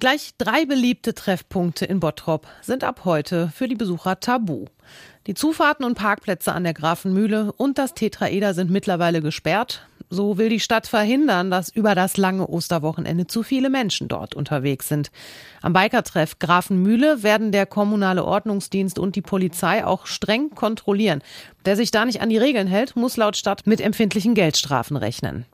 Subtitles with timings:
[0.00, 4.64] Gleich drei beliebte Treffpunkte in Bottrop sind ab heute für die Besucher tabu.
[5.26, 9.86] Die Zufahrten und Parkplätze an der Grafenmühle und das Tetraeder sind mittlerweile gesperrt.
[10.08, 14.88] So will die Stadt verhindern, dass über das lange Osterwochenende zu viele Menschen dort unterwegs
[14.88, 15.10] sind.
[15.60, 21.20] Am Bikertreff Grafenmühle werden der kommunale Ordnungsdienst und die Polizei auch streng kontrollieren.
[21.62, 25.44] Wer sich da nicht an die Regeln hält, muss laut Stadt mit empfindlichen Geldstrafen rechnen.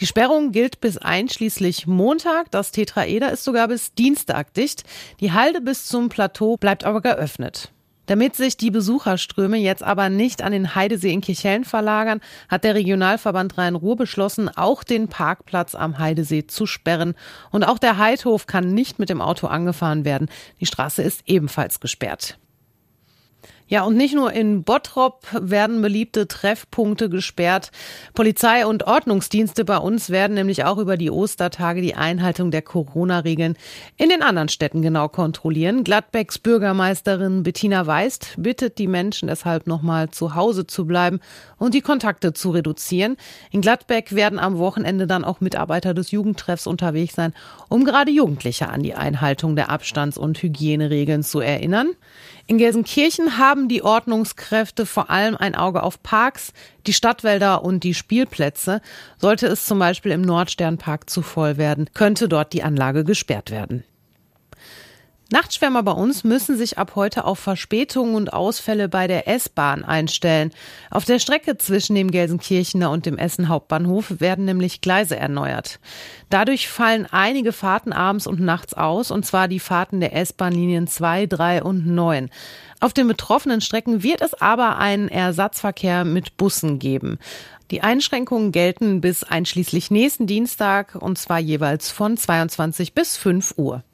[0.00, 2.52] Die Sperrung gilt bis einschließlich Montag.
[2.52, 4.84] Das Tetraeder ist sogar bis Dienstag dicht.
[5.18, 7.72] Die Halde bis zum Plateau bleibt aber geöffnet.
[8.06, 12.74] Damit sich die Besucherströme jetzt aber nicht an den Heidesee in Kirchhellen verlagern, hat der
[12.74, 17.14] Regionalverband Rhein-Ruhr beschlossen, auch den Parkplatz am Heidesee zu sperren.
[17.50, 20.30] Und auch der Heidhof kann nicht mit dem Auto angefahren werden.
[20.60, 22.38] Die Straße ist ebenfalls gesperrt.
[23.70, 27.70] Ja, und nicht nur in Bottrop werden beliebte Treffpunkte gesperrt.
[28.14, 33.56] Polizei und Ordnungsdienste bei uns werden nämlich auch über die Ostertage die Einhaltung der Corona-Regeln
[33.98, 35.84] in den anderen Städten genau kontrollieren.
[35.84, 41.20] Gladbecks Bürgermeisterin Bettina Weist bittet die Menschen deshalb nochmal zu Hause zu bleiben
[41.58, 43.18] und die Kontakte zu reduzieren.
[43.50, 47.34] In Gladbeck werden am Wochenende dann auch Mitarbeiter des Jugendtreffs unterwegs sein,
[47.68, 51.90] um gerade Jugendliche an die Einhaltung der Abstands- und Hygieneregeln zu erinnern.
[52.46, 56.52] In Gelsenkirchen haben die Ordnungskräfte vor allem ein Auge auf Parks,
[56.86, 58.80] die Stadtwälder und die Spielplätze.
[59.16, 63.82] Sollte es zum Beispiel im Nordsternpark zu voll werden, könnte dort die Anlage gesperrt werden.
[65.30, 70.52] Nachtschwärmer bei uns müssen sich ab heute auf Verspätungen und Ausfälle bei der S-Bahn einstellen.
[70.90, 75.80] Auf der Strecke zwischen dem Gelsenkirchener und dem Essen Hauptbahnhof werden nämlich Gleise erneuert.
[76.30, 81.26] Dadurch fallen einige Fahrten abends und nachts aus, und zwar die Fahrten der S-Bahn-Linien 2,
[81.26, 82.30] 3 und 9.
[82.80, 87.18] Auf den betroffenen Strecken wird es aber einen Ersatzverkehr mit Bussen geben.
[87.70, 93.84] Die Einschränkungen gelten bis einschließlich nächsten Dienstag und zwar jeweils von 22 bis 5 Uhr.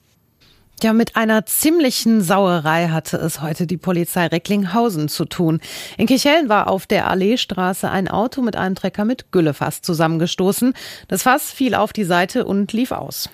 [0.85, 5.63] Ja, mit einer ziemlichen Sauerei hatte es heute die Polizei Recklinghausen zu tun.
[5.97, 10.75] In Kirchhellen war auf der Alleestraße ein Auto mit einem Trecker mit Güllefass zusammengestoßen.
[11.09, 13.31] Das Fass fiel auf die Seite und lief aus.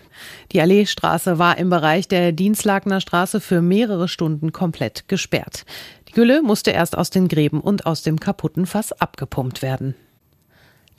[0.53, 5.65] Die Alleestraße war im Bereich der Dienstlagener Straße für mehrere Stunden komplett gesperrt.
[6.07, 9.97] Die Gülle musste erst aus den Gräben und aus dem kaputten Fass abgepumpt werden.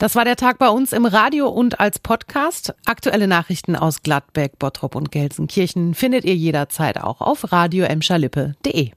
[0.02, 2.74] Das war der Tag bei uns im Radio und als Podcast.
[2.86, 8.90] Aktuelle Nachrichten aus Gladbeck, Bottrop und Gelsenkirchen findet ihr jederzeit auch auf radioemschalippe.de.